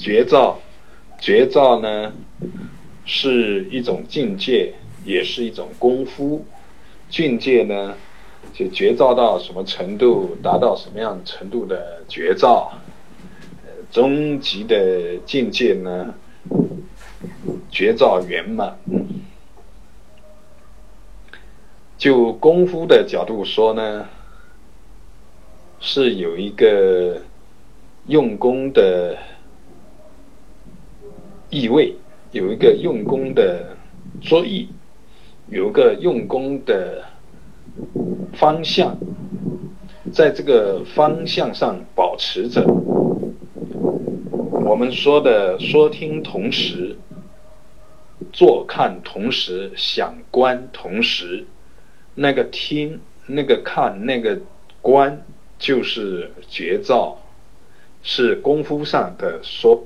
[0.00, 0.58] 绝招，
[1.20, 2.10] 绝招呢
[3.04, 4.72] 是一种境界，
[5.04, 6.46] 也是一种功夫。
[7.10, 7.94] 境界呢，
[8.54, 12.72] 就绝招到什么程度，达到什么样程度的绝招。
[13.92, 16.14] 终极的境界呢，
[17.70, 18.78] 绝招圆满。
[21.98, 24.08] 就功夫的角度说呢，
[25.78, 27.20] 是有一个
[28.06, 29.18] 用功的
[31.50, 31.96] 意味，
[32.30, 33.76] 有一个用功的
[34.22, 34.68] 作意，
[35.48, 37.04] 有一个用功的
[38.34, 38.96] 方向，
[40.12, 42.64] 在这个方向上保持着。
[44.64, 46.96] 我们说的说听同时，
[48.32, 51.46] 坐看同时，想观同时。
[52.14, 54.38] 那个听，那个看，那个
[54.80, 55.24] 观，
[55.58, 57.18] 就是绝招，
[58.04, 59.84] 是功夫上的说。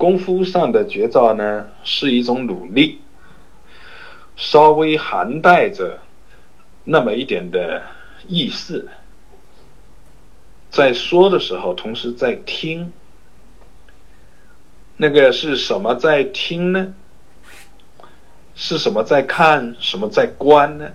[0.00, 3.02] 功夫上的绝招呢，是一种努力，
[4.34, 5.98] 稍微含带着
[6.84, 7.82] 那么一点的
[8.26, 8.88] 意思，
[10.70, 12.90] 在说的时候，同时在听。
[14.96, 16.94] 那个是什么在听呢？
[18.54, 20.92] 是什么在看，什么在观呢？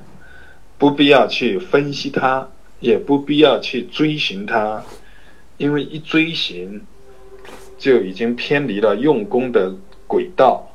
[0.79, 4.83] 不必要去分析它，也不必要去追寻它，
[5.57, 6.83] 因为一追寻，
[7.85, 9.71] 就已经偏离了用功的
[10.07, 10.71] 轨道。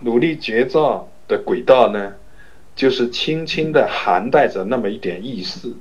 [0.00, 2.14] 努力绝招的轨道呢，
[2.74, 5.76] 就是轻轻的含带着那么一点意思，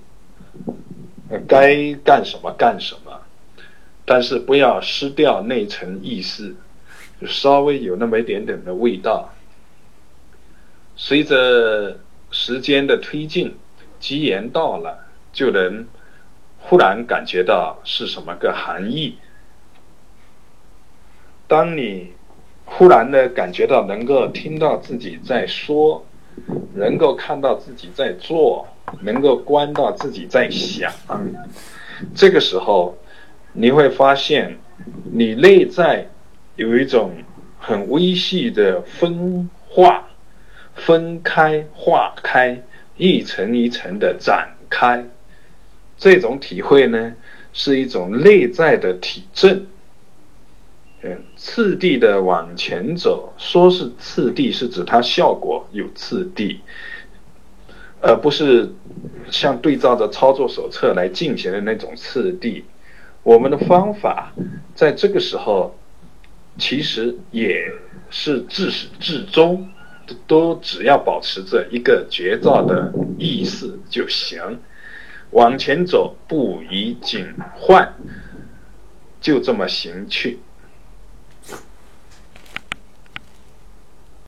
[1.47, 3.19] 该干什么干什么，
[4.05, 6.55] 但是不要失掉那层意思。
[7.19, 9.33] 就稍微有那么一点点的味道。
[10.95, 11.97] 随着
[12.29, 13.55] 时间的推进，
[13.99, 15.87] 机缘到了，就能
[16.59, 19.17] 忽然感觉到是什么个含义。
[21.47, 22.13] 当你
[22.65, 26.05] 忽然的感觉到能够听到自己在说，
[26.73, 28.67] 能够看到自己在做，
[29.01, 30.91] 能够观到自己在想，
[32.15, 32.97] 这个时候
[33.53, 34.57] 你会发现，
[35.11, 36.07] 你内在。
[36.57, 37.11] 有一种
[37.59, 40.07] 很微细的分化、
[40.73, 42.59] 分开、化开，
[42.95, 45.05] 一层一层的展开。
[45.97, 47.13] 这种体会呢，
[47.53, 49.67] 是一种内在的体证。
[51.01, 56.61] 嗯，次第的往前走，说是次第，是指它效果有次第，
[58.01, 58.71] 而不是
[59.29, 62.63] 像对照着操作手册来进行的那种次第。
[63.23, 64.33] 我们的方法
[64.75, 65.75] 在这个时候。
[66.59, 67.71] 其实也
[68.09, 69.69] 是自始至终
[70.25, 74.41] 都只要保持着一个绝照的意思就行，
[75.31, 77.93] 往前走不宜紧换，
[79.19, 80.39] 就这么行去。